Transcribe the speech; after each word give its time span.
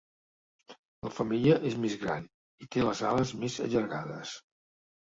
La 1.07 1.11
femella 1.17 1.59
és 1.73 1.77
més 1.83 1.99
gran 2.07 2.27
i 2.65 2.71
té 2.73 2.89
les 2.89 3.07
ales 3.13 3.39
més 3.45 3.63
allargades. 3.69 4.39